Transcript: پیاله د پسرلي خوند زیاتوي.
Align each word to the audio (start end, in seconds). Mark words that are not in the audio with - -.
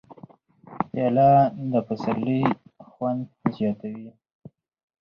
پیاله 0.89 1.29
د 1.71 1.73
پسرلي 1.87 2.41
خوند 2.89 3.25
زیاتوي. 3.55 4.09